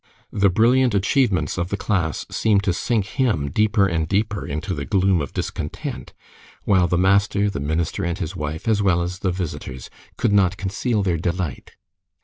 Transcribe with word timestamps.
The 0.33 0.49
brilliant 0.49 0.95
achievements 0.95 1.59
of 1.59 1.69
the 1.69 1.77
class 1.77 2.25
seemed 2.31 2.63
to 2.63 2.73
sink 2.73 3.05
him 3.05 3.51
deeper 3.51 3.85
and 3.85 4.07
deeper 4.07 4.47
into 4.47 4.73
the 4.73 4.83
gloom 4.83 5.21
of 5.21 5.31
discontent, 5.31 6.15
while 6.63 6.87
the 6.87 6.97
master, 6.97 7.51
the 7.51 7.59
minister 7.59 8.03
and 8.03 8.17
his 8.17 8.35
wife, 8.35 8.67
as 8.67 8.81
well 8.81 9.03
as 9.03 9.19
the 9.19 9.29
visitors, 9.31 9.91
could 10.17 10.33
not 10.33 10.57
conceal 10.57 11.03
their 11.03 11.17
delight. 11.17 11.73